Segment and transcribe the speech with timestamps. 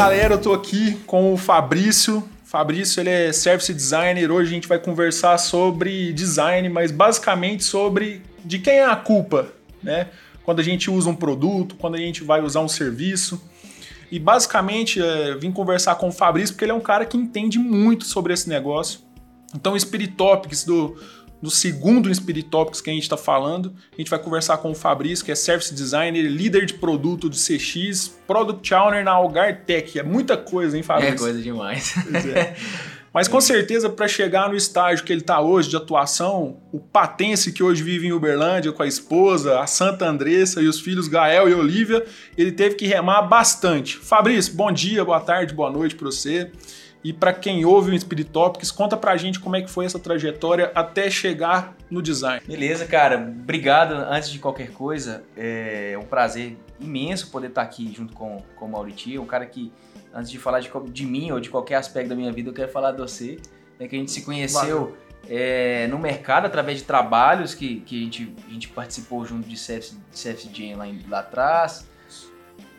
[0.00, 2.26] galera, eu tô aqui com o Fabrício.
[2.42, 4.32] Fabrício, ele é service designer.
[4.32, 9.52] Hoje a gente vai conversar sobre design, mas basicamente sobre de quem é a culpa,
[9.82, 10.08] né?
[10.42, 13.42] Quando a gente usa um produto, quando a gente vai usar um serviço.
[14.10, 17.58] E basicamente é, vim conversar com o Fabrício porque ele é um cara que entende
[17.58, 19.00] muito sobre esse negócio.
[19.54, 20.96] Então, Spirit Topics do,
[21.40, 24.74] do segundo Spirit Topics que a gente está falando, a gente vai conversar com o
[24.74, 29.98] Fabrício, que é Service Designer, líder de produto do CX, Product Owner na Algar Tech.
[29.98, 31.14] É muita coisa, hein, Fabrício?
[31.14, 31.94] É coisa demais.
[32.36, 32.54] É.
[33.12, 37.52] Mas com certeza, para chegar no estágio que ele está hoje de atuação, o Patense,
[37.52, 41.48] que hoje vive em Uberlândia com a esposa, a Santa Andressa e os filhos Gael
[41.48, 42.06] e Olivia,
[42.38, 43.96] ele teve que remar bastante.
[43.96, 46.52] Fabrício, bom dia, boa tarde, boa noite para você.
[47.02, 49.98] E para quem ouve o Spirit Topics, conta pra gente como é que foi essa
[49.98, 52.42] trajetória até chegar no design.
[52.46, 53.16] Beleza, cara.
[53.16, 53.94] Obrigado.
[53.94, 58.68] Antes de qualquer coisa, é um prazer imenso poder estar aqui junto com, com o
[58.68, 59.72] Mauriti, um cara que,
[60.12, 62.70] antes de falar de, de mim ou de qualquer aspecto da minha vida, eu quero
[62.70, 63.38] falar de você,
[63.78, 64.96] né, que a gente se conheceu
[65.28, 69.56] é, no mercado através de trabalhos que, que a, gente, a gente participou junto de
[69.56, 71.88] CF, CFGM lá, lá atrás,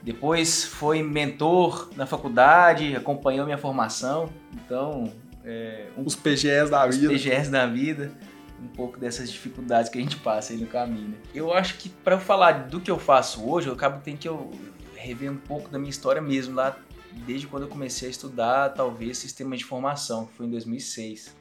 [0.02, 4.30] depois foi mentor na faculdade, acompanhou minha formação.
[4.54, 5.12] Então,
[5.46, 7.14] é, um, os PGS da os vida.
[7.14, 8.12] Os PGS da vida.
[8.60, 11.10] Um pouco dessas dificuldades que a gente passa aí no caminho.
[11.10, 11.18] Né?
[11.34, 14.52] Eu acho que para falar do que eu faço hoje, eu acabo tendo que eu
[14.96, 16.78] rever um pouco da minha história mesmo lá
[17.26, 21.36] desde quando eu comecei a estudar talvez sistema de informação, que foi em 2006.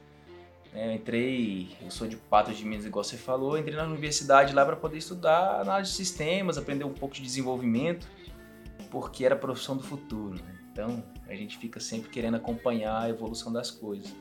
[0.73, 4.55] É, eu entrei, eu sou de Patos de Minas, igual você falou, entrei na universidade
[4.55, 8.07] lá para poder estudar análise de sistemas, aprender um pouco de desenvolvimento
[8.91, 10.35] porque era a profissão do futuro.
[10.35, 10.59] Né?
[10.73, 14.13] Então a gente fica sempre querendo acompanhar a evolução das coisas.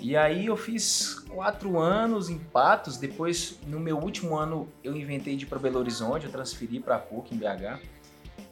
[0.00, 5.36] E aí eu fiz quatro anos em Patos, depois no meu último ano eu inventei
[5.36, 7.80] de ir para Belo Horizonte, eu transferi para a PUC em BH.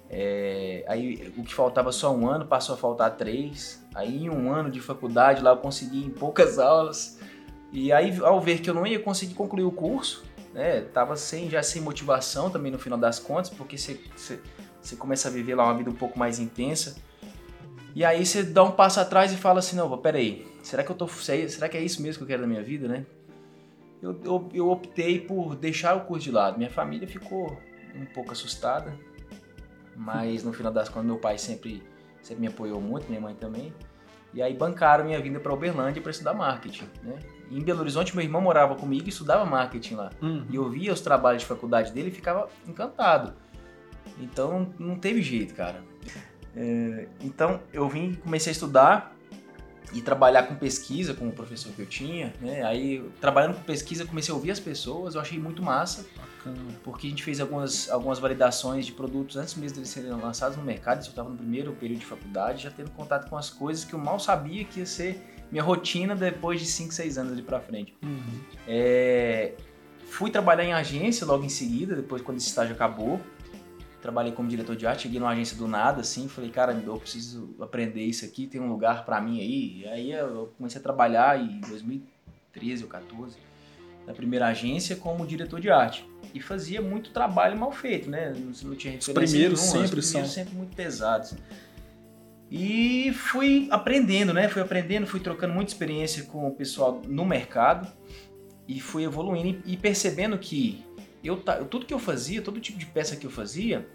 [0.08, 3.84] É, aí o que faltava só um ano passou a faltar três.
[3.94, 7.18] Aí em um ano de faculdade lá eu consegui em poucas aulas.
[7.72, 11.48] E aí ao ver que eu não ia conseguir concluir o curso, né, tava sem
[11.48, 13.98] já sem motivação também no final das contas, porque você,
[14.82, 16.96] você começa a viver lá uma vida um pouco mais intensa.
[17.94, 20.96] E aí você dá um passo atrás e fala assim, não, peraí, será que eu
[20.96, 21.06] tô.
[21.06, 23.06] Será que é isso mesmo que eu quero da minha vida, né?
[24.02, 26.58] Eu, eu, eu optei por deixar o curso de lado.
[26.58, 27.56] Minha família ficou
[27.94, 28.92] um pouco assustada,
[29.94, 31.82] mas no final das contas meu pai sempre,
[32.20, 33.72] sempre me apoiou muito, minha mãe também.
[34.34, 37.18] E aí bancaram minha vinda para Uberlândia para estudar marketing, né?
[37.50, 40.10] em Belo Horizonte meu irmão morava comigo e estudava marketing lá.
[40.22, 40.46] Uhum.
[40.50, 43.34] E eu via os trabalhos de faculdade dele e ficava encantado.
[44.20, 45.82] Então não teve jeito, cara.
[46.54, 49.16] É, então eu vim, comecei a estudar
[49.92, 52.62] e trabalhar com pesquisa com o professor que eu tinha, né?
[52.62, 56.56] Aí trabalhando com pesquisa comecei a ouvir as pessoas, eu achei muito massa, Bacana.
[56.82, 60.64] porque a gente fez algumas, algumas validações de produtos antes mesmo deles serem lançados no
[60.64, 63.92] mercado, eu estava no primeiro período de faculdade, já tendo contato com as coisas que
[63.92, 65.20] eu mal sabia que ia ser
[65.50, 67.94] minha rotina depois de 5, 6 anos ali para frente.
[68.02, 68.40] Uhum.
[68.66, 69.52] É,
[70.06, 73.20] fui trabalhar em agência logo em seguida, depois quando esse estágio acabou,
[74.02, 77.54] trabalhei como diretor de arte, cheguei numa agência do nada, assim, falei, cara, eu preciso
[77.60, 79.80] aprender isso aqui, tem um lugar para mim aí.
[79.80, 83.36] E aí eu comecei a trabalhar em 2013 ou 14
[84.04, 86.04] na primeira agência como diretor de arte.
[86.34, 88.34] E fazia muito trabalho mal feito, né?
[88.36, 90.24] Não, não tinha referência Os primeiros nenhuma, sempre os são.
[90.24, 91.34] sempre muito pesados.
[92.50, 94.48] E fui aprendendo, né?
[94.48, 97.90] Fui aprendendo, fui trocando muita experiência com o pessoal no mercado
[98.66, 100.84] e fui evoluindo e percebendo que
[101.22, 101.36] eu,
[101.70, 103.88] tudo que eu fazia, todo tipo de peça que eu fazia,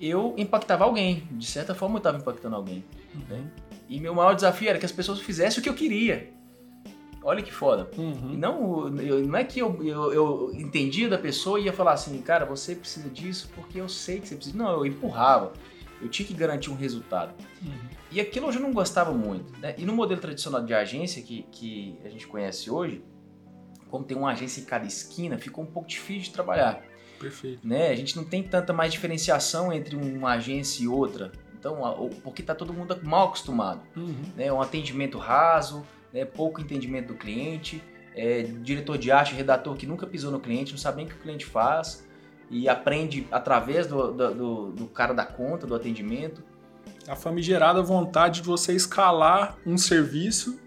[0.00, 1.26] eu impactava alguém.
[1.32, 2.84] De certa forma, eu estava impactando alguém.
[3.28, 3.50] Né?
[3.88, 6.30] E meu maior desafio era que as pessoas fizessem o que eu queria.
[7.22, 7.90] Olha que foda.
[7.96, 8.36] Uhum.
[8.36, 12.20] Não, eu, não é que eu, eu, eu, entendia da pessoa e ia falar assim,
[12.22, 14.56] cara, você precisa disso porque eu sei que você precisa.
[14.56, 15.52] Não, eu empurrava.
[16.00, 17.34] Eu tinha que garantir um resultado.
[17.60, 17.72] Uhum.
[18.10, 19.52] E aquilo eu já não gostava muito.
[19.58, 19.74] Né?
[19.76, 23.02] E no modelo tradicional de agência que, que a gente conhece hoje,
[23.90, 26.82] como tem uma agência em cada esquina, ficou um pouco difícil de trabalhar.
[27.18, 27.66] Perfeito.
[27.66, 27.88] Né?
[27.88, 31.32] A gente não tem tanta mais diferenciação entre uma agência e outra.
[31.58, 33.82] Então, porque está todo mundo mal acostumado.
[33.96, 34.22] Uhum.
[34.36, 34.52] Né?
[34.52, 36.24] Um atendimento raso, né?
[36.24, 37.82] pouco entendimento do cliente,
[38.14, 41.16] é, diretor de arte, redator que nunca pisou no cliente, não sabe nem o que
[41.16, 42.06] o cliente faz
[42.50, 46.42] e aprende através do, do, do, do cara da conta, do atendimento.
[47.06, 50.58] A famigerada vontade de você escalar um serviço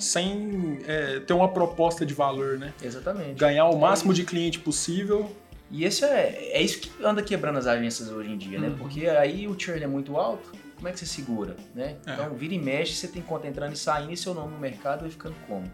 [0.00, 2.72] sem é, ter uma proposta de valor, né?
[2.82, 3.34] Exatamente.
[3.34, 5.30] Ganhar o máximo é de cliente possível.
[5.70, 8.66] E esse é, é isso que anda quebrando as agências hoje em dia, né?
[8.66, 8.72] uhum.
[8.72, 8.78] né?
[8.78, 11.96] Porque aí o churn é muito alto, como é que você segura, né?
[12.06, 12.14] É.
[12.14, 15.02] Então, vira e mexe, você tem conta entrando e saindo e seu nome no mercado
[15.02, 15.70] vai ficando como?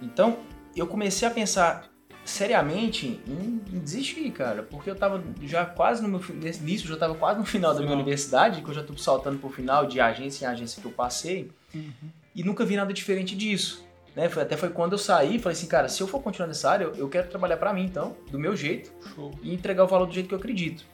[0.00, 0.38] Então,
[0.76, 1.90] eu comecei a pensar,
[2.24, 6.20] seriamente em, em, desistir, cara, porque eu tava já quase no meu
[6.60, 9.50] nisso, já tava quase no final da minha universidade, que eu já tô saltando pro
[9.50, 12.10] final de agência em agência que eu passei, uhum.
[12.34, 13.84] E nunca vi nada diferente disso.
[14.14, 14.28] Né?
[14.28, 16.84] Foi, até foi quando eu saí, falei assim, cara, se eu for continuar nessa área,
[16.84, 19.30] eu, eu quero trabalhar para mim, então, do meu jeito, Show.
[19.42, 20.84] e entregar o valor do jeito que eu acredito.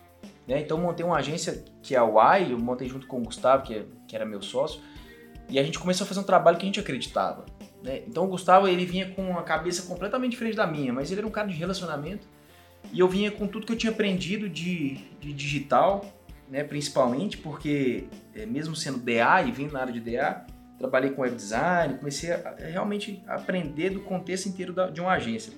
[0.46, 0.60] Né?
[0.60, 2.04] Então, montei uma agência que é a
[2.38, 4.80] Y, eu montei junto com o Gustavo, que, é, que era meu sócio,
[5.48, 7.46] e a gente começou a fazer um trabalho que a gente acreditava.
[7.82, 8.02] Né?
[8.06, 11.26] Então, o Gustavo, ele vinha com uma cabeça completamente diferente da minha, mas ele era
[11.26, 12.26] um cara de relacionamento,
[12.92, 16.04] e eu vinha com tudo que eu tinha aprendido de, de digital,
[16.48, 18.04] né, principalmente, porque
[18.34, 20.46] é, mesmo sendo DA e vindo na área de DA,
[20.78, 25.52] trabalhei com web design, comecei a, realmente aprender do contexto inteiro da, de uma agência.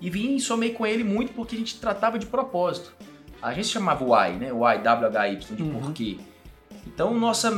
[0.00, 2.94] E vim e somei com ele muito porque a gente tratava de propósito.
[3.42, 4.48] A agência chamava Y, né?
[4.48, 5.80] Y, W-H-Y, de uhum.
[5.80, 6.18] porquê.
[6.86, 7.52] Então, nossa,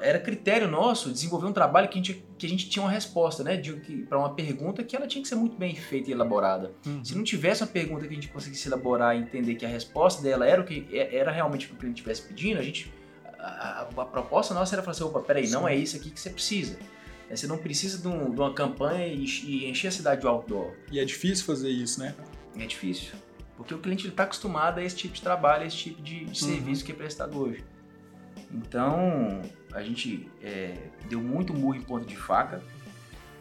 [0.00, 3.44] era critério nosso desenvolver um trabalho que a gente, que a gente tinha uma resposta,
[3.44, 3.60] né?
[4.08, 6.72] Para uma pergunta que ela tinha que ser muito bem feita e elaborada.
[6.86, 7.04] Uhum.
[7.04, 10.22] Se não tivesse uma pergunta que a gente conseguisse elaborar e entender que a resposta
[10.22, 12.92] dela era o que era realmente o que o cliente estivesse pedindo, a gente
[13.46, 15.52] a, a, proposta nossa era falar assim, opa, peraí, Sim.
[15.52, 16.78] não é isso aqui que você precisa.
[17.28, 20.26] É, você não precisa de, um, de uma campanha e, e, encher a cidade de
[20.26, 20.72] outdoor.
[20.90, 22.14] E é difícil fazer isso, né?
[22.56, 23.14] É difícil.
[23.56, 26.26] Porque o cliente está acostumado a esse tipo de trabalho, a esse tipo de, de
[26.26, 26.34] uhum.
[26.34, 27.64] serviço que é prestado hoje.
[28.52, 30.74] Então, a gente é,
[31.08, 32.62] deu muito murro em ponta de faca.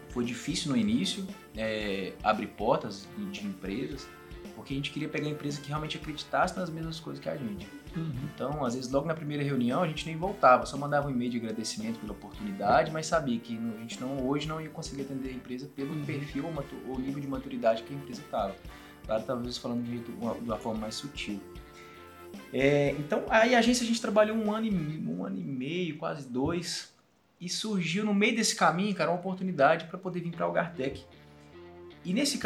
[0.10, 4.08] Foi difícil no início é, abrir portas de empresas,
[4.56, 7.68] porque a gente queria pegar empresa que realmente acreditasse nas mesmas coisas que a gente.
[7.96, 8.12] Uhum.
[8.34, 11.32] Então, às vezes, logo na primeira reunião, a gente nem voltava, só mandava um e-mail
[11.32, 15.30] de agradecimento pela oportunidade, mas sabia que a gente não, hoje não ia conseguir atender
[15.30, 16.06] a empresa pelo uhum.
[16.06, 16.46] perfil
[16.88, 18.56] ou nível de maturidade que a empresa estava.
[19.06, 21.40] Claro, talvez falando de, de uma forma mais sutil.
[22.52, 25.98] É, então, aí a agência a gente trabalhou um ano, e, um ano e meio,
[25.98, 26.94] quase dois,
[27.40, 31.04] e surgiu no meio desse caminho, cara, uma oportunidade para poder vir para o Algartec.
[32.04, 32.40] E nesse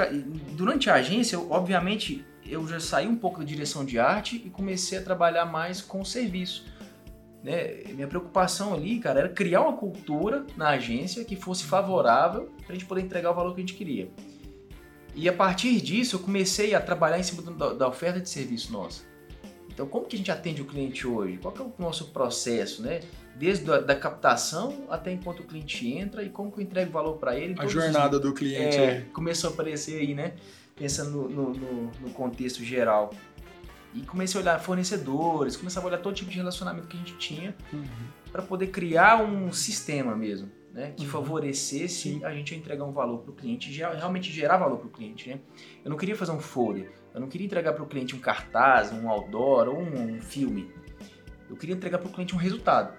[0.55, 4.49] durante a agência, eu, obviamente, eu já saí um pouco da direção de arte e
[4.49, 6.65] comecei a trabalhar mais com o serviço.
[7.43, 7.83] Né?
[7.93, 12.73] Minha preocupação ali, cara, era criar uma cultura na agência que fosse favorável para a
[12.73, 14.09] gente poder entregar o valor que a gente queria.
[15.15, 18.71] E a partir disso, eu comecei a trabalhar em cima da, da oferta de serviço
[18.71, 19.03] nossa.
[19.69, 21.37] Então, como que a gente atende o cliente hoje?
[21.37, 22.99] Qual é o nosso processo, né?
[23.37, 27.17] Desde a da captação até enquanto o cliente entra e como que eu entrego valor
[27.17, 27.55] para ele.
[27.57, 28.21] A jornada os...
[28.21, 28.77] do cliente.
[28.77, 30.33] É, começou a aparecer aí, né?
[30.79, 33.11] Pensando no, no, no, no contexto geral.
[33.93, 37.17] E comecei a olhar fornecedores, comecei a olhar todo tipo de relacionamento que a gente
[37.17, 37.85] tinha uhum.
[38.31, 40.93] para poder criar um sistema mesmo, né?
[40.95, 41.11] Que uhum.
[41.11, 42.23] favorecesse Sim.
[42.23, 45.39] a gente entregar um valor para o cliente, realmente gerar valor para o cliente, né?
[45.83, 48.93] Eu não queria fazer um folder, eu não queria entregar para o cliente um cartaz,
[48.93, 50.71] um outdoor ou um, um filme.
[51.49, 52.93] Eu queria entregar para o cliente um resultado.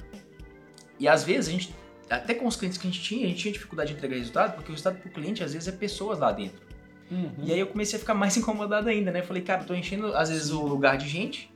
[0.99, 1.75] E às vezes a gente,
[2.11, 4.55] até com os clientes que a gente tinha, a gente tinha dificuldade de entregar resultado,
[4.55, 6.70] porque o resultado para o cliente às vezes é pessoas lá dentro.
[7.11, 7.33] Uhum.
[7.43, 9.23] E aí eu comecei a ficar mais incomodado ainda, né?
[9.23, 11.53] Falei, cara, tô enchendo às vezes o lugar de gente,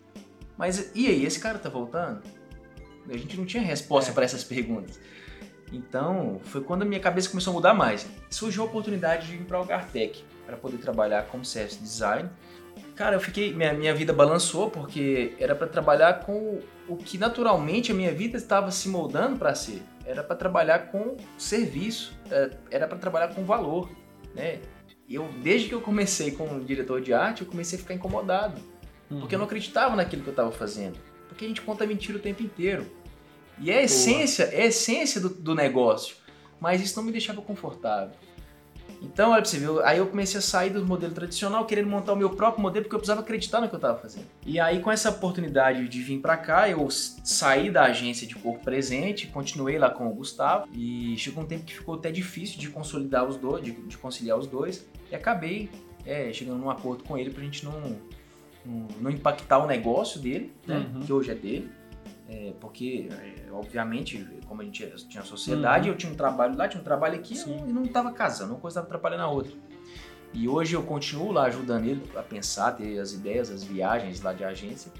[0.56, 2.22] mas e aí, esse cara tá voltando?
[3.08, 4.14] A gente não tinha resposta é.
[4.14, 4.98] para essas perguntas.
[5.72, 8.06] Então, foi quando a minha cabeça começou a mudar mais.
[8.30, 12.30] Surgiu a oportunidade de ir para o Gartec para poder trabalhar como service design.
[12.94, 17.90] Cara, eu fiquei, minha, minha vida balançou porque era para trabalhar com o que naturalmente
[17.90, 19.82] a minha vida estava se moldando para ser.
[20.04, 23.90] Era para trabalhar com serviço, é, era para trabalhar com valor,
[24.34, 24.60] né?
[25.08, 28.60] Eu, desde que eu comecei como diretor de arte, eu comecei a ficar incomodado.
[29.10, 29.20] Uhum.
[29.20, 30.98] Porque eu não acreditava naquilo que eu estava fazendo.
[31.28, 32.86] Porque a gente conta mentira o tempo inteiro.
[33.58, 36.16] E é a essência, é a essência do, do negócio.
[36.60, 38.16] Mas isso não me deixava confortável.
[39.04, 42.12] Então, olha pra você ver, aí eu comecei a sair do modelo tradicional, querendo montar
[42.12, 44.24] o meu próprio modelo, porque eu precisava acreditar no que eu estava fazendo.
[44.46, 48.64] E aí, com essa oportunidade de vir para cá, eu saí da agência de corpo
[48.64, 52.68] presente, continuei lá com o Gustavo, e chegou um tempo que ficou até difícil de
[52.68, 55.68] consolidar os dois, de, de conciliar os dois, e acabei
[56.06, 57.96] é, chegando num acordo com ele pra gente não,
[58.64, 61.00] não, não impactar o negócio dele, né, uhum.
[61.00, 61.70] que hoje é dele,
[62.28, 65.94] é, porque, é, obviamente, como a gente tinha sociedade, uhum.
[65.94, 68.80] eu tinha um trabalho lá, tinha um trabalho aqui e não estava casando, uma coisa
[68.80, 69.52] estava atrapalhando a outra.
[70.32, 74.32] E hoje eu continuo lá ajudando ele a pensar, ter as ideias, as viagens lá
[74.32, 74.90] de agência.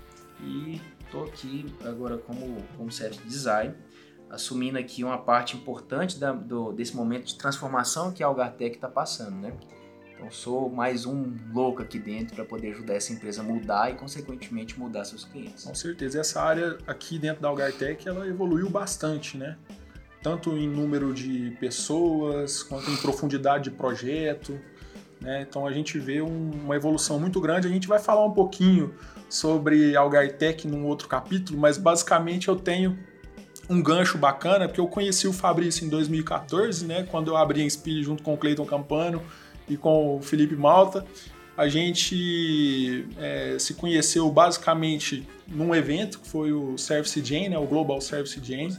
[0.40, 3.75] E estou aqui agora como, como service design,
[4.31, 8.88] assumindo aqui uma parte importante da, do, desse momento de transformação que a Algartec está
[8.88, 9.52] passando, né?
[10.14, 13.94] Então sou mais um louco aqui dentro para poder ajudar essa empresa a mudar e
[13.94, 15.64] consequentemente mudar seus clientes.
[15.64, 19.56] Com certeza, essa área aqui dentro da Algartec ela evoluiu bastante, né?
[20.23, 24.59] Tanto em número de pessoas, quanto em profundidade de projeto.
[25.21, 25.42] Né?
[25.42, 27.66] Então a gente vê um, uma evolução muito grande.
[27.66, 28.94] A gente vai falar um pouquinho
[29.28, 32.99] sobre Algartec num outro capítulo, mas basicamente eu tenho
[33.68, 37.02] um gancho bacana, porque eu conheci o Fabrício em 2014, né?
[37.11, 39.21] Quando eu abri a Inspire junto com o Cleiton Campano
[39.68, 41.04] e com o Felipe Malta.
[41.56, 47.66] A gente é, se conheceu basicamente num evento que foi o Service Jane, né, o
[47.66, 48.76] Global Service Jane.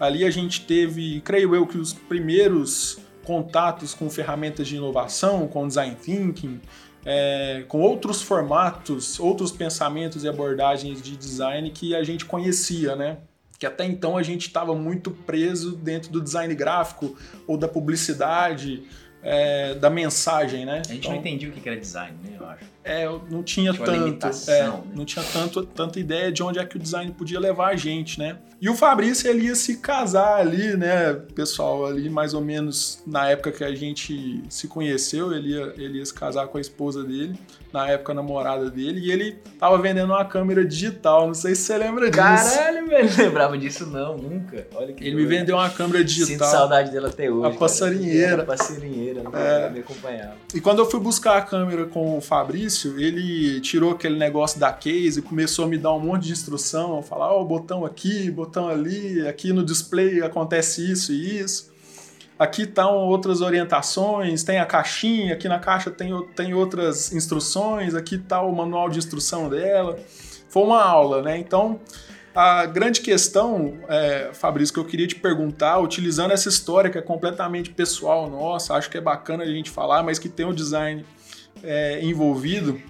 [0.00, 5.68] Ali a gente teve, creio eu, que os primeiros contatos com ferramentas de inovação, com
[5.68, 6.60] design thinking,
[7.04, 13.18] é, com outros formatos, outros pensamentos e abordagens de design que a gente conhecia, né?
[13.58, 17.16] Que até então a gente estava muito preso dentro do design gráfico
[17.46, 18.84] ou da publicidade
[19.22, 20.82] é, da mensagem, né?
[20.84, 22.36] A gente então, não entendia o que era design, né?
[22.38, 22.64] Eu acho.
[22.88, 24.82] É, não tinha, tinha tanto, é, né?
[24.94, 28.18] não tinha tanto, tanta ideia de onde é que o design podia levar a gente,
[28.18, 28.38] né?
[28.60, 33.28] E o Fabrício ele ia se casar ali, né, pessoal, ali mais ou menos na
[33.30, 37.04] época que a gente se conheceu, ele ia, ele ia se casar com a esposa
[37.04, 37.38] dele,
[37.72, 41.78] na época namorada dele, e ele tava vendendo uma câmera digital, não sei se você
[41.78, 42.20] lembra disso.
[42.20, 44.66] Caralho, velho, lembrava disso não, nunca.
[44.74, 46.48] Olha que Ele me vendeu uma câmera digital.
[46.48, 47.54] Sinto saudade dela até hoje.
[47.54, 48.42] A passarinheira.
[48.42, 49.70] A passarinheira, é.
[49.70, 50.34] me acompanhava.
[50.54, 54.72] E quando eu fui buscar a câmera com o Fabrício, ele tirou aquele negócio da
[54.72, 58.30] case e começou a me dar um monte de instrução, falar, ó, oh, botão aqui,
[58.30, 61.72] botão ali, aqui no display acontece isso e isso.
[62.38, 68.14] Aqui estão outras orientações, tem a caixinha, aqui na caixa tem, tem outras instruções, aqui
[68.14, 69.98] está o manual de instrução dela.
[70.48, 71.36] Foi uma aula, né?
[71.36, 71.80] Então,
[72.32, 77.02] a grande questão, é, Fabrício, que eu queria te perguntar, utilizando essa história que é
[77.02, 81.04] completamente pessoal nossa, acho que é bacana a gente falar, mas que tem o design
[81.62, 82.80] é, envolvido,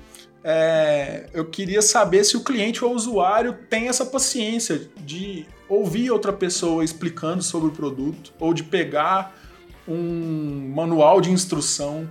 [0.42, 6.10] é, eu queria saber se o cliente ou o usuário tem essa paciência de ouvir
[6.10, 9.36] outra pessoa explicando sobre o produto ou de pegar
[9.86, 12.08] um manual de instrução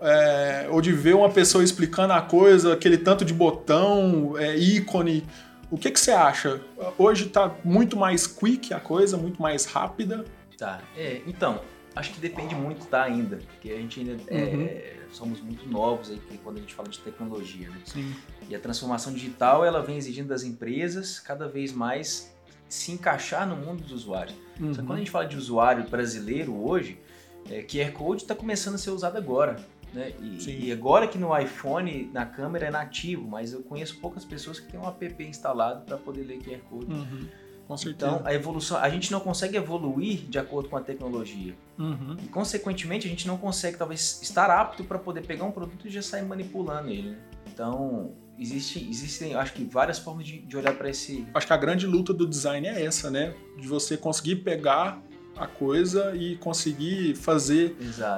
[0.00, 5.26] é, ou de ver uma pessoa explicando a coisa, aquele tanto de botão, é, ícone.
[5.70, 6.60] O que, que você acha?
[6.98, 10.24] Hoje está muito mais quick a coisa, muito mais rápida.
[10.56, 11.60] Tá, é, então,
[11.94, 13.36] acho que depende muito, tá, ainda.
[13.36, 14.68] Porque a gente ainda é, uhum.
[15.12, 17.80] Somos muito novos aí quando a gente fala de tecnologia, né?
[17.84, 18.14] Sim.
[18.48, 22.34] E a transformação digital, ela vem exigindo das empresas cada vez mais
[22.68, 24.36] se encaixar no mundo dos usuários.
[24.58, 24.72] Uhum.
[24.72, 27.00] Só que quando a gente fala de usuário brasileiro hoje,
[27.50, 29.56] é, QR Code está começando a ser usado agora.
[29.92, 30.12] Né?
[30.20, 34.60] E, e, agora que no iPhone, na câmera é nativo, mas eu conheço poucas pessoas
[34.60, 36.92] que têm um app instalado para poder ler QR Code.
[36.92, 37.28] Uhum.
[37.70, 38.10] Com certeza.
[38.14, 41.54] Então, a evolução, a gente não consegue evoluir de acordo com a tecnologia.
[41.78, 42.16] Uhum.
[42.20, 45.90] E, consequentemente, a gente não consegue, talvez, estar apto para poder pegar um produto e
[45.90, 47.10] já sair manipulando ele.
[47.10, 47.18] Né?
[47.46, 51.24] Então, existe, existem, acho que, várias formas de, de olhar para esse.
[51.32, 53.34] Acho que a grande luta do design é essa, né?
[53.56, 55.00] De você conseguir pegar
[55.36, 57.76] a coisa e conseguir fazer,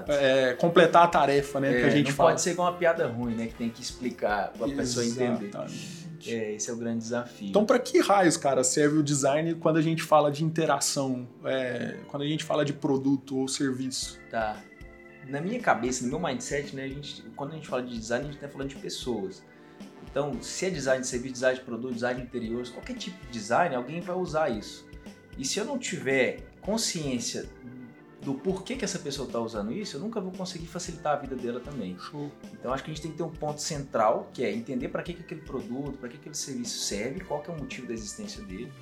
[0.08, 1.76] é, completar a tarefa, né?
[1.76, 2.30] É, que a gente não fala.
[2.30, 3.48] pode ser com uma piada ruim, né?
[3.48, 5.50] Que tem que explicar para a pessoa entender.
[6.26, 7.48] É, esse é o grande desafio.
[7.48, 11.96] Então, para que raios, cara, serve o design quando a gente fala de interação, é,
[12.08, 14.20] quando a gente fala de produto ou serviço?
[14.30, 14.62] Tá.
[15.28, 18.24] Na minha cabeça, no meu mindset, né, a gente, quando a gente fala de design,
[18.24, 19.42] a gente está falando de pessoas.
[20.10, 23.32] Então, se é design de serviço, design de produto, design de interiores, qualquer tipo de
[23.32, 24.86] design, alguém vai usar isso.
[25.38, 27.48] E se eu não tiver consciência
[28.22, 31.34] do porquê que essa pessoa está usando isso, eu nunca vou conseguir facilitar a vida
[31.34, 31.98] dela também.
[31.98, 32.30] Show.
[32.52, 35.02] Então acho que a gente tem que ter um ponto central, que é entender para
[35.02, 37.92] que, que aquele produto, para que aquele serviço serve, qual que é o motivo da
[37.92, 38.72] existência dele,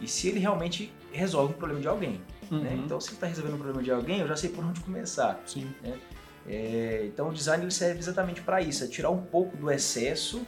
[0.00, 2.12] e se ele realmente resolve um problema de alguém.
[2.12, 2.20] Né?
[2.50, 2.60] Uhum.
[2.60, 2.82] Né?
[2.84, 5.40] Então se ele está resolvendo um problema de alguém, eu já sei por onde começar.
[5.46, 5.72] Sim.
[5.80, 5.98] Né?
[6.46, 10.44] É, então o design ele serve exatamente para isso, é tirar um pouco do excesso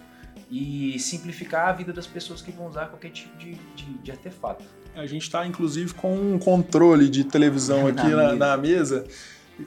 [0.51, 4.65] e simplificar a vida das pessoas que vão usar qualquer tipo de, de, de artefato.
[4.95, 8.37] A gente está inclusive com um controle de televisão aqui na, na, mesa.
[8.37, 9.05] na mesa.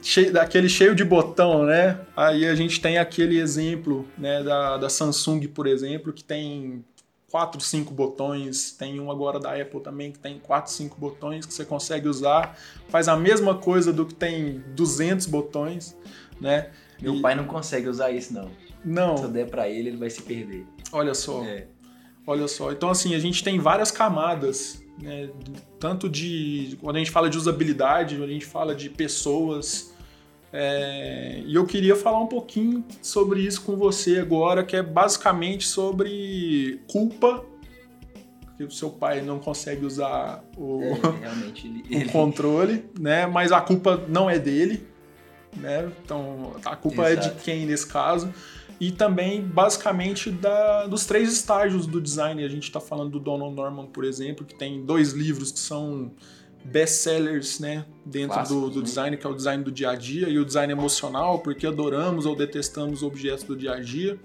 [0.02, 1.98] Cheio, daquele cheio de botão, né?
[2.16, 6.84] Aí a gente tem aquele exemplo né, da, da Samsung, por exemplo, que tem
[7.30, 8.72] quatro, cinco botões.
[8.72, 12.56] Tem um agora da Apple também que tem quatro, cinco botões que você consegue usar.
[12.88, 15.96] Faz a mesma coisa do que tem 200 botões,
[16.40, 16.70] né?
[17.00, 17.20] Meu e...
[17.20, 18.48] pai não consegue usar isso, não.
[18.84, 19.16] Não.
[19.16, 20.66] Se eu der para ele, ele vai se perder.
[20.92, 21.44] Olha só.
[21.44, 21.66] É.
[22.26, 22.72] Olha só.
[22.72, 25.30] Então, assim, a gente tem várias camadas, né?
[25.78, 26.78] Tanto de.
[26.80, 29.94] Quando a gente fala de usabilidade, quando a gente fala de pessoas.
[30.52, 35.64] É, e eu queria falar um pouquinho sobre isso com você agora, que é basicamente
[35.64, 37.44] sobre culpa
[38.60, 41.56] que o seu pai não consegue usar o, é,
[41.88, 43.26] ele, o controle, né?
[43.26, 44.86] Mas a culpa não é dele,
[45.56, 45.90] né?
[46.04, 47.28] Então a culpa Exato.
[47.28, 48.30] é de quem nesse caso?
[48.80, 52.42] E também basicamente da, dos três estágios do design.
[52.42, 56.10] A gente está falando do Donald Norman, por exemplo, que tem dois livros que são
[56.64, 58.84] best-sellers né, dentro Clássicos, do, do né?
[58.84, 62.24] design, que é o design do dia a dia e o design emocional, porque adoramos
[62.24, 64.18] ou detestamos objetos do dia a dia.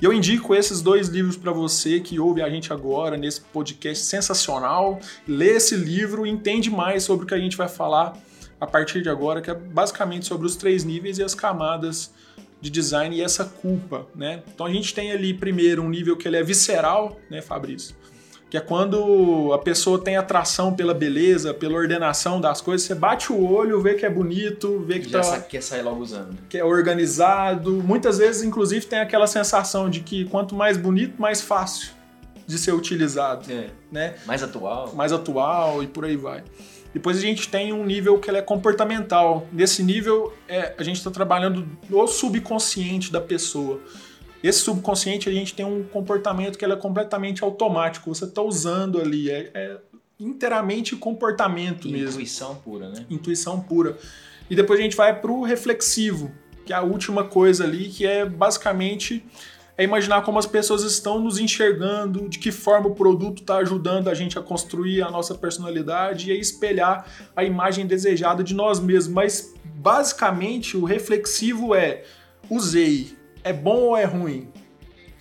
[0.00, 4.04] E eu indico esses dois livros para você que ouve a gente agora nesse podcast
[4.04, 5.00] sensacional.
[5.26, 8.16] Lê esse livro e entende mais sobre o que a gente vai falar
[8.60, 12.12] a partir de agora, que é basicamente sobre os três níveis e as camadas
[12.66, 14.42] de design e essa culpa, né?
[14.52, 17.94] Então a gente tem ali primeiro um nível que ele é visceral, né, Fabrício?
[18.50, 23.32] Que é quando a pessoa tem atração pela beleza, pela ordenação das coisas, você bate
[23.32, 26.36] o olho, vê que é bonito, vê que Já tá, quer sair logo usando.
[26.48, 27.82] que é organizado.
[27.84, 31.90] Muitas vezes, inclusive, tem aquela sensação de que quanto mais bonito, mais fácil
[32.46, 33.66] de ser utilizado, É.
[33.90, 34.14] né?
[34.26, 34.92] Mais atual.
[34.94, 36.44] mais atual e por aí vai.
[36.96, 39.46] Depois a gente tem um nível que ele é comportamental.
[39.52, 43.82] Nesse nível, é, a gente está trabalhando no subconsciente da pessoa.
[44.42, 48.14] Esse subconsciente, a gente tem um comportamento que ele é completamente automático.
[48.14, 49.76] Você está usando ali, é, é
[50.18, 53.04] inteiramente comportamento mesmo Intuição pura, né?
[53.10, 53.98] intuição pura.
[54.48, 56.32] E depois a gente vai para o reflexivo,
[56.64, 59.22] que é a última coisa ali, que é basicamente
[59.78, 64.08] é imaginar como as pessoas estão nos enxergando, de que forma o produto está ajudando
[64.08, 68.80] a gente a construir a nossa personalidade e a espelhar a imagem desejada de nós
[68.80, 69.12] mesmos.
[69.12, 72.04] Mas basicamente o reflexivo é
[72.48, 74.48] usei, é bom ou é ruim?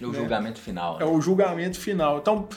[0.02, 0.20] O Né?
[0.20, 1.02] julgamento final.
[1.02, 2.20] É o julgamento final.
[2.20, 2.48] Então,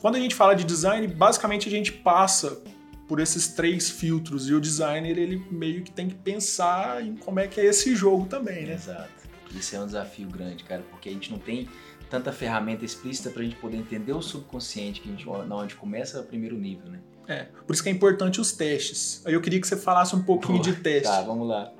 [0.00, 2.62] quando a gente fala de design, basicamente a gente passa
[3.08, 7.38] por esses três filtros e o designer ele meio que tem que pensar em como
[7.38, 8.74] é que é esse jogo também, né?
[8.74, 9.15] Exato.
[9.58, 11.68] Isso é um desafio grande, cara, porque a gente não tem
[12.08, 16.20] tanta ferramenta explícita pra gente poder entender o subconsciente, que a gente, na onde começa
[16.20, 17.00] o primeiro nível, né?
[17.28, 19.22] É, por isso que é importante os testes.
[19.24, 21.08] Aí eu queria que você falasse um pouquinho de teste.
[21.08, 21.72] Tá, vamos lá.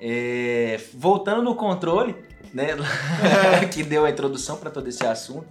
[0.00, 2.14] É, voltando no controle,
[2.52, 2.68] né?
[3.72, 5.46] que deu a introdução para todo esse assunto.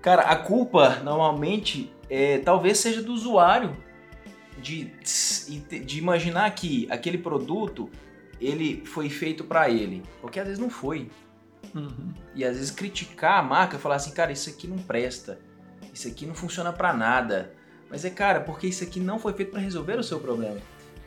[0.00, 3.76] Cara, a culpa normalmente é, talvez seja do usuário
[4.58, 4.90] de,
[5.84, 7.90] de imaginar que aquele produto
[8.46, 11.10] ele foi feito para ele, porque às vezes não foi.
[11.74, 12.12] Uhum.
[12.34, 15.38] E às vezes criticar a marca, falar assim, cara, isso aqui não presta,
[15.92, 17.54] isso aqui não funciona para nada.
[17.88, 20.56] Mas é, cara, porque isso aqui não foi feito para resolver o seu problema.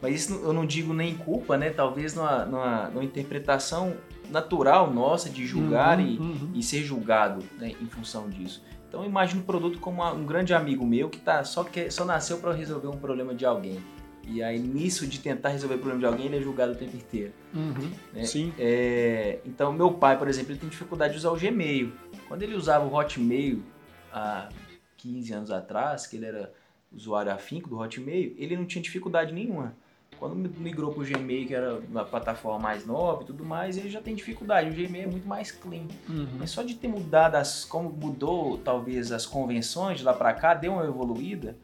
[0.01, 1.69] Mas isso eu não digo nem culpa, né?
[1.71, 3.95] Talvez numa, numa, numa interpretação
[4.29, 6.51] natural nossa de julgar Uhum, e, uhum.
[6.53, 8.63] e ser julgado né, em função disso.
[8.87, 11.89] Então eu imagino o produto como uma- um grande amigo meu que tá, só, que,
[11.89, 13.79] só nasceu para resolver um problema de alguém.
[14.27, 16.95] E aí nisso de tentar resolver o problema de alguém, ele é julgado o tempo
[16.95, 17.33] inteiro.
[17.53, 17.91] Uhum.
[18.13, 18.25] né?
[18.25, 18.53] Sim.
[18.57, 21.93] É, então, meu pai, por exemplo, ele tem dificuldade de usar o Gmail.
[22.27, 23.63] Quando ele usava o Hotmail
[24.11, 24.49] há
[24.97, 26.51] 15 anos atrás, que ele era
[26.91, 29.75] usuário afinco do Hotmail, ele não tinha dificuldade nenhuma.
[30.17, 33.89] Quando migrou para o Gmail, que era uma plataforma mais nova e tudo mais, ele
[33.89, 34.69] já tem dificuldade.
[34.69, 35.87] O Gmail é muito mais clean.
[36.07, 36.37] Uhum.
[36.39, 40.53] Mas só de ter mudado, as, como mudou talvez as convenções de lá para cá,
[40.53, 41.57] deu uma evoluída,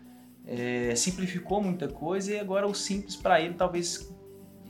[0.54, 4.14] é, simplificou muita coisa e agora o simples para ele talvez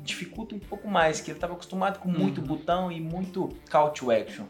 [0.03, 2.47] dificulta um pouco mais, que ele estava acostumado com muito Uhum.
[2.47, 4.45] botão e muito call to action.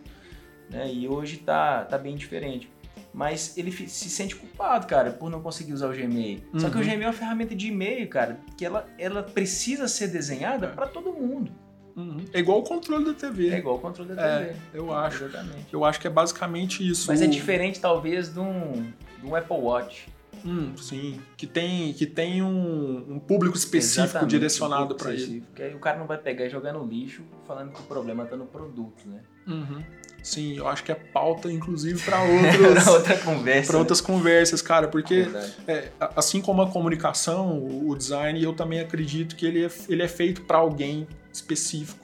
[0.69, 0.91] Né?
[0.93, 2.69] E hoje tá, tá bem diferente.
[3.13, 6.39] Mas ele se sente culpado, cara, por não conseguir usar o Gmail.
[6.57, 6.85] Só que o Uhum.
[6.85, 10.69] Gmail é uma ferramenta de e-mail, cara, que ela, ela precisa ser desenhada É.
[10.69, 11.51] para todo mundo.
[11.93, 12.23] Uhum.
[12.31, 13.49] É igual o controle da TV.
[13.49, 14.59] É igual o controle da É, TV.
[14.73, 15.25] eu acho.
[15.25, 15.65] Exatamente.
[15.73, 17.07] Eu acho que é basicamente isso.
[17.07, 18.89] Mas é diferente, talvez, de um,
[19.19, 20.07] de um Apple Watch.
[20.45, 21.19] Hum, sim.
[21.37, 25.43] Que tem, que tem um, um público específico Exatamente, direcionado um para ele.
[25.55, 28.25] Que aí o cara não vai pegar e jogar no lixo falando que o problema
[28.25, 29.19] tá no produto, né?
[29.47, 29.83] Uhum.
[30.23, 32.23] Sim, eu acho que é pauta, inclusive, para Na
[32.67, 32.87] outros.
[32.87, 33.71] outra conversa.
[33.71, 35.27] para outras conversas, cara, porque
[35.67, 40.03] é, assim como a comunicação, o o design, eu também acredito que ele é, ele
[40.03, 42.00] é feito para alguém específico.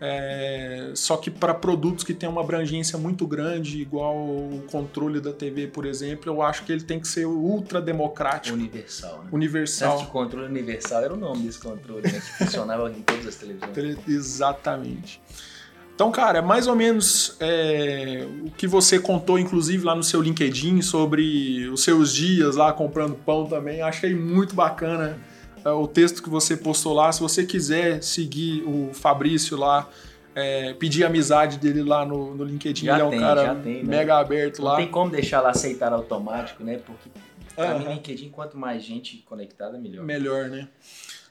[0.00, 5.32] É, só que para produtos que têm uma abrangência muito grande, igual o controle da
[5.32, 9.28] TV, por exemplo, eu acho que ele tem que ser ultra democrático, Universal, né?
[9.32, 9.98] universal.
[9.98, 12.20] Que controle universal era o nome desse controle, né?
[12.20, 13.72] Que funcionava em todas as televisões.
[13.72, 15.20] Tele- Exatamente.
[15.94, 20.20] Então, cara, é mais ou menos é, o que você contou, inclusive, lá no seu
[20.20, 23.80] LinkedIn, sobre os seus dias lá comprando pão também.
[23.80, 25.18] Achei muito bacana
[25.72, 27.10] o texto que você postou lá.
[27.12, 29.88] Se você quiser seguir o Fabrício lá,
[30.34, 33.82] é, pedir amizade dele lá no, no LinkedIn, Já ele é um tem, cara tem,
[33.82, 33.82] né?
[33.84, 34.76] mega aberto Não lá.
[34.76, 36.78] tem como deixar lá aceitar automático, né?
[36.84, 37.08] Porque
[37.54, 37.78] pra Aham.
[37.78, 40.04] mim, LinkedIn, quanto mais gente conectada, melhor.
[40.04, 40.68] melhor, né?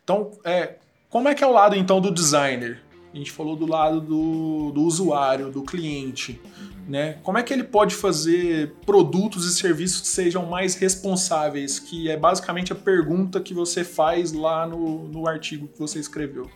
[0.04, 0.76] Então, é,
[1.10, 2.82] como é que é o lado então do designer?
[3.16, 6.42] A gente falou do lado do, do usuário, do cliente,
[6.86, 7.14] né?
[7.24, 11.80] Como é que ele pode fazer produtos e serviços que sejam mais responsáveis?
[11.80, 16.52] Que é basicamente a pergunta que você faz lá no, no artigo que você escreveu.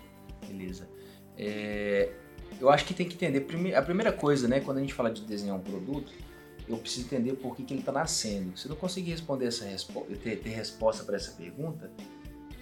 [0.49, 0.89] Beleza.
[1.37, 2.11] É,
[2.59, 3.73] eu acho que tem que entender.
[3.73, 6.11] A primeira coisa, né, quando a gente fala de desenhar um produto,
[6.67, 8.57] eu preciso entender por que, que ele está nascendo.
[8.57, 9.63] Se eu não conseguir responder essa
[10.21, 11.89] ter, ter resposta para essa pergunta,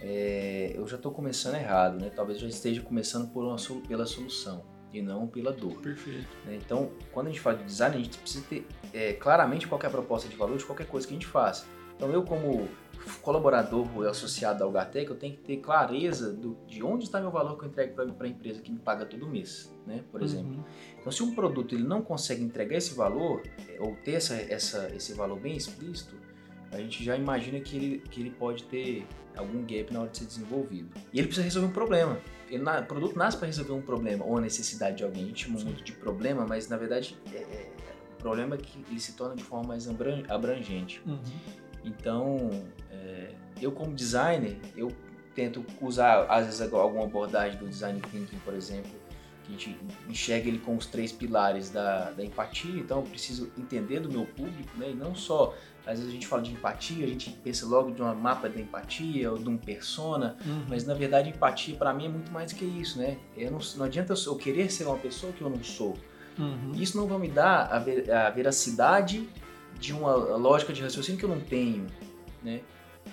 [0.01, 2.11] é, eu já estou começando errado, né?
[2.15, 3.57] Talvez eu já esteja começando por uma,
[3.87, 5.81] pela solução e não pela dor.
[5.81, 6.27] Perfeito.
[6.45, 6.55] né?
[6.55, 9.85] Então, quando a gente fala de design, a gente precisa ter é, claramente qual é
[9.85, 11.65] a proposta de valor de qualquer coisa que a gente faça.
[11.95, 12.67] Então, eu como
[13.21, 17.57] colaborador associado ao Algatec, eu tenho que ter clareza do, de onde está meu valor
[17.57, 20.03] que eu entrego para a empresa que me paga todo mês, né?
[20.11, 20.57] Por exemplo.
[20.57, 20.63] Uhum.
[20.99, 24.89] Então, se um produto ele não consegue entregar esse valor é, ou ter essa, essa,
[24.95, 26.15] esse valor bem explícito,
[26.71, 30.17] a gente já imagina que ele, que ele pode ter algum gap na hora de
[30.17, 30.89] ser desenvolvido.
[31.13, 32.19] E ele precisa resolver um problema.
[32.49, 35.23] Ele, o produto nasce para resolver um problema ou a necessidade de alguém.
[35.23, 37.71] A gente chama muito de problema, mas na verdade é, é,
[38.13, 39.87] o problema é que ele se torna de forma mais
[40.29, 41.01] abrangente.
[41.05, 41.19] Uhum.
[41.83, 42.49] Então,
[42.91, 44.91] é, eu como designer, eu
[45.33, 48.91] tento usar às vezes alguma abordagem do design thinking, por exemplo,
[49.43, 53.51] que a gente enxerga ele com os três pilares da, da empatia, então eu preciso
[53.57, 54.89] entender do meu público, né?
[54.89, 55.55] E não só,
[55.87, 58.59] às vezes a gente fala de empatia, a gente pensa logo de uma mapa da
[58.59, 60.65] empatia ou de um persona, uhum.
[60.67, 63.17] mas na verdade empatia para mim é muito mais que isso, né?
[63.37, 65.97] Eu não, não adianta eu, querer ser uma pessoa que eu não sou.
[66.37, 66.73] Uhum.
[66.75, 69.27] Isso não vai me dar a, ver, a veracidade
[69.79, 71.87] de uma lógica de raciocínio que eu não tenho,
[72.43, 72.59] né?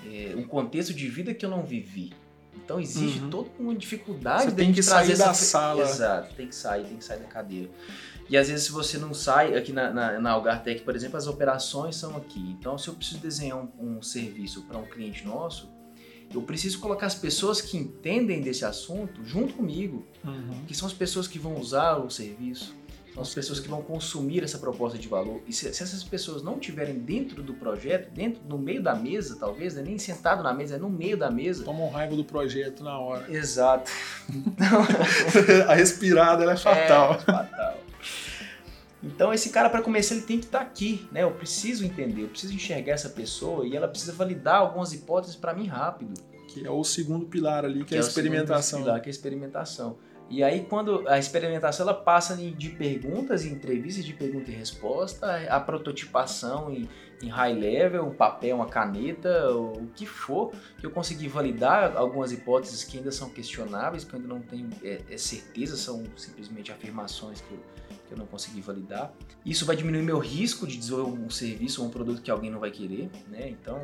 [0.05, 2.13] É, um contexto de vida que eu não vivi.
[2.57, 3.31] Então existe uhum.
[3.31, 5.27] toda uma dificuldade você tem que sair essa...
[5.27, 5.83] da sala.
[5.83, 7.71] Exato, tem que sair, tem que sair da cadeira.
[8.29, 11.27] E às vezes se você não sai, aqui na, na, na Algartec, por exemplo, as
[11.27, 12.41] operações são aqui.
[12.59, 15.69] Então se eu preciso desenhar um, um serviço para um cliente nosso,
[16.33, 20.65] eu preciso colocar as pessoas que entendem desse assunto junto comigo, uhum.
[20.67, 22.75] que são as pessoas que vão usar o serviço.
[23.15, 25.41] São as pessoas que vão consumir essa proposta de valor.
[25.47, 29.37] E se, se essas pessoas não estiverem dentro do projeto, dentro, no meio da mesa,
[29.39, 29.83] talvez, né?
[29.83, 31.65] nem sentado na mesa, é no meio da mesa.
[31.65, 33.33] Tomam raiva do projeto na hora.
[33.33, 33.89] Exato.
[35.69, 37.15] a respirada é fatal.
[37.15, 37.79] É, fatal.
[39.01, 41.23] Então esse cara para começar ele tem que estar tá aqui, né?
[41.23, 45.55] Eu preciso entender, eu preciso enxergar essa pessoa e ela precisa validar algumas hipóteses para
[45.55, 46.15] mim rápido.
[46.49, 48.83] Que é o segundo pilar ali, que, que é a experimentação.
[48.83, 49.99] Pilar, que é a experimentação.
[50.31, 55.47] E aí, quando a experimentação ela passa de perguntas e entrevistas, de pergunta e resposta,
[55.49, 56.89] a prototipação em,
[57.23, 62.33] em high level, um papel, uma caneta, o que for, que eu consegui validar algumas
[62.33, 66.73] hipóteses que ainda são questionáveis, que eu ainda não tenho é, é certeza, são simplesmente
[66.73, 67.61] afirmações que eu,
[68.07, 69.13] que eu não consegui validar.
[69.45, 72.59] Isso vai diminuir meu risco de desenvolver um serviço ou um produto que alguém não
[72.59, 73.49] vai querer, né?
[73.49, 73.81] Então,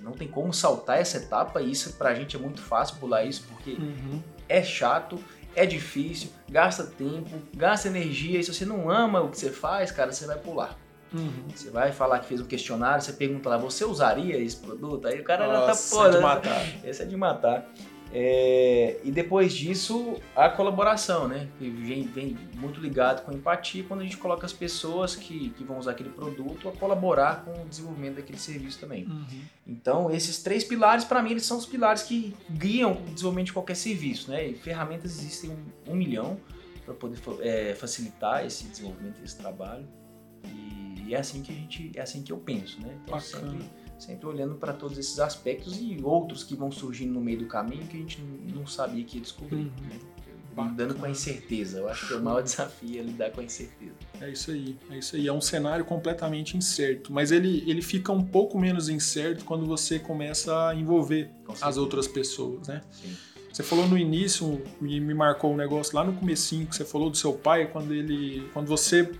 [0.00, 3.44] não tem como saltar essa etapa e isso pra gente é muito fácil pular isso,
[3.48, 4.22] porque uhum.
[4.48, 5.18] é chato,
[5.54, 9.90] é difícil, gasta tempo, gasta energia, e se você não ama o que você faz,
[9.90, 10.78] cara, você vai pular.
[11.12, 11.44] Uhum.
[11.54, 15.06] Você vai falar que fez um questionário, você pergunta lá, você usaria esse produto?
[15.06, 16.84] Aí o cara Nossa, já tá, pô, é de matar.
[16.84, 17.70] Esse é de matar.
[18.16, 21.48] É, e depois disso, a colaboração, né?
[21.58, 25.50] Que vem, vem, muito ligado com a empatia quando a gente coloca as pessoas que,
[25.50, 29.04] que vão usar aquele produto a colaborar com o desenvolvimento daquele serviço também.
[29.06, 29.24] Uhum.
[29.66, 33.52] Então, esses três pilares, para mim, eles são os pilares que guiam o desenvolvimento de
[33.52, 34.46] qualquer serviço, né?
[34.46, 36.38] E ferramentas existem um, um milhão
[36.84, 39.88] para poder é, facilitar esse desenvolvimento desse trabalho.
[40.44, 42.96] E, e, é assim que a gente, é assim que eu penso, né?
[43.02, 43.50] Então, Bacana.
[43.50, 47.46] sempre sempre olhando para todos esses aspectos e outros que vão surgindo no meio do
[47.46, 48.20] caminho que a gente
[48.54, 49.56] não sabia que ia descobrir.
[49.56, 49.88] Uhum.
[49.88, 50.00] Né?
[50.56, 51.78] Lidando com a incerteza.
[51.78, 53.92] Eu acho que é o maior desafio é lidar com a incerteza.
[54.20, 55.26] É isso aí, é isso aí.
[55.26, 59.98] É um cenário completamente incerto, mas ele, ele fica um pouco menos incerto quando você
[59.98, 61.30] começa a envolver
[61.60, 62.82] as outras pessoas, né?
[62.92, 63.16] Sim.
[63.52, 67.08] Você falou no início, me, me marcou um negócio lá no comecinho que você falou
[67.08, 69.12] do seu pai, quando ele, quando você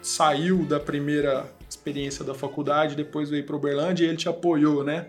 [0.00, 5.06] saiu da primeira experiência da faculdade, depois veio para Uberlândia e ele te apoiou, né?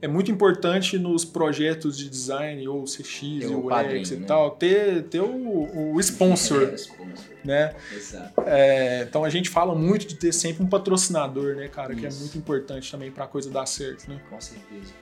[0.00, 4.26] É muito importante nos projetos de design, ou CX, ou UX e né?
[4.26, 7.74] tal, ter, ter o, o sponsor, é, sponsor, né?
[7.92, 8.40] Exato.
[8.46, 11.92] É, então a gente fala muito de ter sempre um patrocinador, né, cara?
[11.92, 12.00] Isso.
[12.00, 14.20] Que é muito importante também para a coisa dar certo, né?
[14.30, 14.94] Com certeza.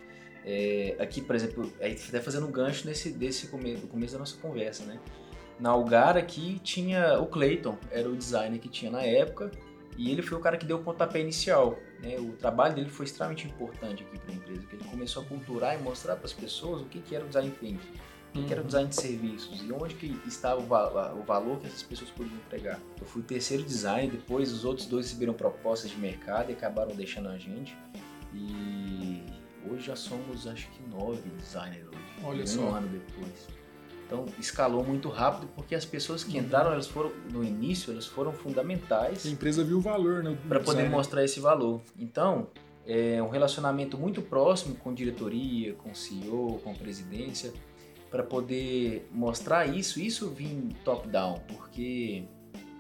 [0.47, 4.85] É, aqui, por exemplo, até fazendo um gancho nesse, desse começo, começo da nossa conversa,
[4.85, 4.99] né?
[5.59, 9.51] Na Algar aqui tinha o Clayton, era o designer que tinha na época,
[9.97, 11.79] e ele foi o cara que deu o pontapé inicial.
[12.03, 12.17] Né?
[12.19, 15.79] O trabalho dele foi extremamente importante aqui para a empresa, porque ele começou a culturar
[15.79, 17.91] e mostrar para as pessoas o que, que era o design thinking,
[18.29, 18.67] o que, que era o uhum.
[18.67, 22.37] design de serviços e onde que estava o, va o, valor que essas pessoas podiam
[22.37, 22.79] entregar.
[23.01, 26.95] Eu fui o terceiro design, depois os outros dois receberam propostas de mercado e acabaram
[26.95, 27.77] deixando a gente.
[28.35, 29.23] E
[29.71, 31.97] hoje já somos acho que nove designers hoje.
[32.23, 32.69] Olha um só.
[32.69, 33.56] ano depois.
[34.07, 38.33] Então escalou muito rápido porque as pessoas que entraram, elas foram no início, elas foram
[38.33, 39.27] fundamentais.
[39.27, 40.39] A empresa viu o valor, né?
[40.49, 41.81] Para poder mostrar esse valor.
[41.99, 42.47] Então
[42.87, 47.53] é um relacionamento muito próximo com diretoria, com CEO, com presidência,
[48.09, 49.99] para poder mostrar isso.
[50.01, 52.25] Isso vim top down, porque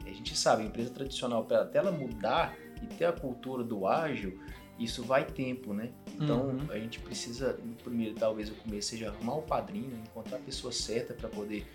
[0.04, 3.84] a gente sabe, a empresa tradicional para até ela mudar e ter a cultura do
[3.84, 4.38] ágil,
[4.78, 5.90] isso vai tempo, né?
[6.18, 6.66] Então uhum.
[6.70, 11.12] a gente precisa, primeiro, talvez o começo seja arrumar o padrinho, encontrar a pessoa certa
[11.14, 11.66] para poder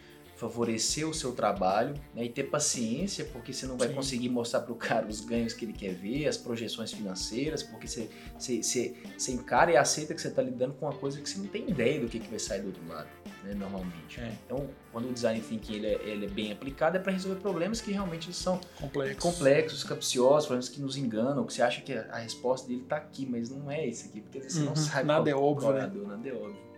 [0.41, 3.93] favorecer o seu trabalho né, e ter paciência, porque você não vai Sim.
[3.93, 7.87] conseguir mostrar para o cara os ganhos que ele quer ver, as projeções financeiras, porque
[7.87, 11.29] você, você, você, você encara e aceita que você está lidando com uma coisa que
[11.29, 13.07] você não tem ideia do que, que vai sair do outro lado,
[13.43, 14.19] né, normalmente.
[14.19, 14.33] É.
[14.43, 17.79] Então, quando o design thinking ele é, ele é bem aplicado, é para resolver problemas
[17.79, 22.17] que realmente são complexos, complexos capciosos, problemas que nos enganam, que você acha que a
[22.17, 24.65] resposta dele está aqui, mas não é isso aqui, porque você uhum.
[24.65, 25.81] não sabe nada é óbvio, né?
[25.81, 26.70] nada é óbvio.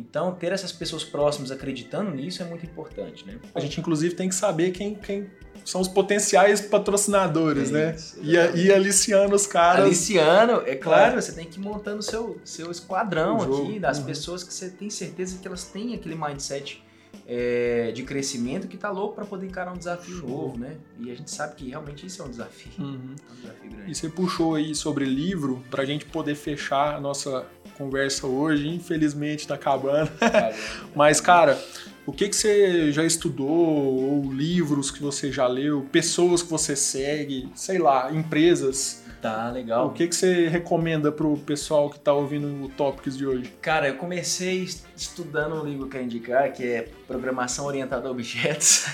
[0.00, 3.38] Então, ter essas pessoas próximas acreditando nisso é muito importante, né?
[3.54, 5.30] A gente, inclusive, tem que saber quem, quem
[5.64, 7.96] são os potenciais patrocinadores, é né?
[8.22, 9.84] E, e aliciando os caras.
[9.84, 14.04] Aliciando, é claro, você tem que ir montando o seu, seu esquadrão aqui, das uhum.
[14.04, 16.82] pessoas que você tem certeza que elas têm aquele mindset
[17.26, 20.28] é, de crescimento que tá louco para poder encarar um desafio Show.
[20.28, 20.76] novo, né?
[20.98, 22.72] E a gente sabe que realmente isso é um desafio.
[22.78, 23.14] Uhum.
[23.28, 23.90] É um desafio grande.
[23.90, 27.46] E você puxou aí sobre livro, para a gente poder fechar a nossa
[27.80, 30.10] conversa hoje, infelizmente tá acabando.
[30.18, 30.52] Tá
[30.94, 31.58] Mas, cara,
[32.04, 36.76] o que, que você já estudou, ou livros que você já leu, pessoas que você
[36.76, 39.02] segue, sei lá, empresas.
[39.22, 39.88] Tá, legal.
[39.88, 43.52] O que, que você recomenda pro pessoal que tá ouvindo o Topics de hoje?
[43.60, 44.66] Cara, eu comecei
[44.96, 48.86] estudando um livro que eu indicar, que é Programação Orientada a Objetos.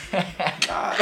[0.67, 0.97] Cara.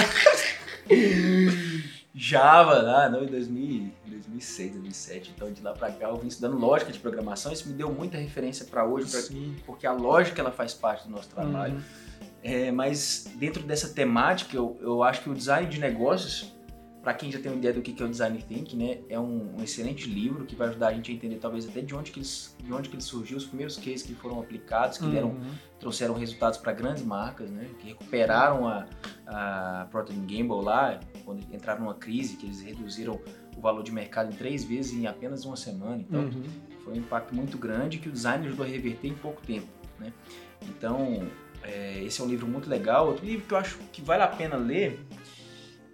[2.15, 5.33] Java, lá, não, em 2000, 2006, 2007.
[5.35, 7.53] Então, de lá para cá, eu vim estudando lógica de programação.
[7.53, 9.21] Isso me deu muita referência para hoje, pra,
[9.67, 11.75] porque a lógica ela faz parte do nosso trabalho.
[11.75, 11.83] Uhum.
[12.41, 16.54] É, mas dentro dessa temática, eu, eu acho que o design de negócios,
[17.05, 19.57] para quem já tem uma ideia do que é o design thinking, né, é um,
[19.59, 22.19] um, excelente livro que vai ajudar a gente a entender talvez até de onde que
[22.19, 25.11] eles, de onde que ele surgiu, os primeiros cases que foram aplicados, que uhum.
[25.11, 25.37] deram,
[25.79, 28.87] trouxeram resultados para grandes marcas, né, que recuperaram a,
[29.27, 33.21] a Procter Gamble lá, quando entraram numa crise, que eles reduziram
[33.55, 35.99] o valor de mercado em três vezes em apenas uma semana.
[35.99, 36.43] Então, uhum.
[36.83, 39.69] foi um impacto muito grande que o design ajudou a reverter em pouco tempo.
[40.01, 40.11] Né?
[40.63, 41.29] Então,
[41.63, 43.09] é, esse é um livro muito legal.
[43.09, 45.01] Outro livro que eu acho que vale a pena ler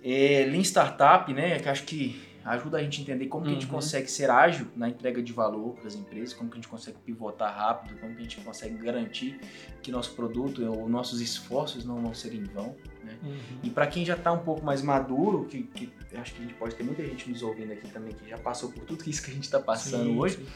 [0.02, 1.58] é Lean Startup, né?
[1.58, 3.50] Que acho que ajuda a gente a entender como uhum.
[3.50, 3.76] que a gente uhum.
[3.76, 6.96] consegue ser ágil na entrega de valor para as empresas, como que a gente consegue
[7.04, 9.38] pivotar rápido, como que a gente consegue garantir
[9.82, 12.74] que nosso produto ou nossos esforços não vão ser em vão.
[13.04, 13.16] Né?
[13.22, 13.38] Uhum.
[13.62, 16.54] E para quem já está um pouco mais maduro, que, que acho que a gente
[16.54, 19.30] pode ter muita gente nos ouvindo aqui também que já passou por tudo isso que
[19.30, 20.46] a gente está passando sim, hoje, sim.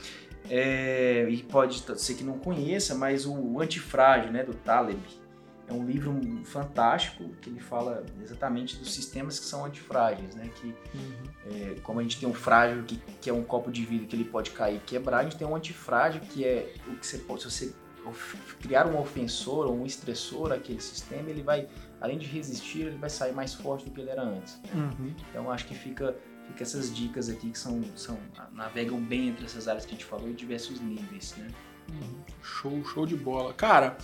[0.51, 5.01] É, e pode ser que não conheça, mas o Antifrágil, né, do Taleb,
[5.67, 10.51] é um livro fantástico que ele fala exatamente dos sistemas que são antifrágeis, né?
[10.57, 11.13] Que uhum.
[11.47, 14.15] é, como a gente tem um frágil que, que é um copo de vidro que
[14.15, 17.19] ele pode cair e quebrar, a gente tem um antifrágil que é o que você
[17.19, 17.75] pode, se você
[18.61, 21.67] criar um ofensor ou um estressor àquele sistema, ele vai,
[22.01, 24.61] além de resistir, ele vai sair mais forte do que ele era antes.
[24.63, 24.71] Né?
[24.75, 25.15] Uhum.
[25.31, 26.15] Então acho que fica,
[26.49, 28.19] fica essas dicas aqui que são, são
[28.53, 31.49] navegam bem entre essas áreas que a gente falou em diversos níveis, né?
[31.91, 32.21] Uhum.
[32.43, 33.53] Show, show de bola.
[33.53, 33.97] Cara,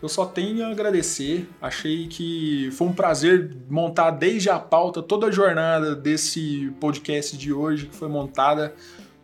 [0.00, 1.48] eu só tenho a agradecer.
[1.60, 7.52] Achei que foi um prazer montar desde a pauta toda a jornada desse podcast de
[7.52, 8.74] hoje que foi montada.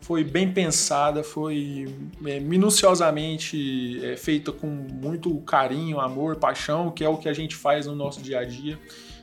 [0.00, 1.86] Foi bem pensada, foi
[2.26, 7.56] é, minuciosamente é, feita com muito carinho, amor, paixão, que é o que a gente
[7.56, 8.78] faz no nosso dia a dia.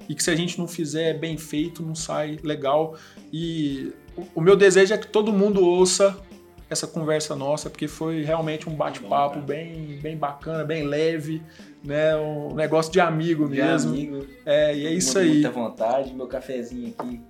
[0.09, 2.95] E que se a gente não fizer bem feito, não sai legal.
[3.31, 3.93] E
[4.33, 6.17] o meu desejo é que todo mundo ouça
[6.71, 11.43] essa conversa nossa, porque foi realmente um bate-papo bem, bem bacana, bem leve,
[11.83, 12.15] né?
[12.15, 13.91] Um negócio de amigo de mesmo.
[13.91, 14.25] Amigo.
[14.45, 15.33] É, e é isso aí.
[15.33, 17.21] Muita vontade, meu cafezinho aqui.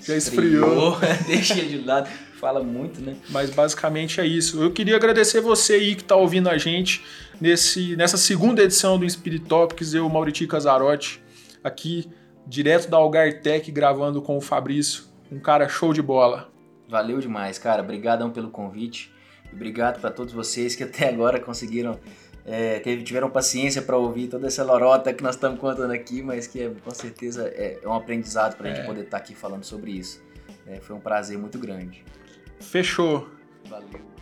[0.00, 0.96] Já esfriou.
[1.26, 3.16] Deixa ele de lado, fala muito, né?
[3.30, 4.62] Mas basicamente é isso.
[4.62, 7.04] Eu queria agradecer você aí que está ouvindo a gente
[7.40, 11.20] nesse, nessa segunda edição do Spirit Topics, eu, Mauriti Casarotti,
[11.64, 12.08] aqui
[12.46, 16.48] direto da Algar Tech, gravando com o Fabrício, um cara show de bola.
[16.88, 17.82] Valeu demais, cara.
[17.82, 19.12] Obrigadão pelo convite.
[19.52, 21.98] Obrigado para todos vocês que até agora conseguiram,
[22.44, 26.62] é, tiveram paciência para ouvir toda essa lorota que nós estamos contando aqui, mas que
[26.62, 28.86] é, com certeza é, é um aprendizado para a gente é.
[28.86, 30.22] poder estar tá aqui falando sobre isso.
[30.66, 32.04] É, foi um prazer muito grande.
[32.60, 33.28] Fechou.
[33.68, 34.17] Valeu.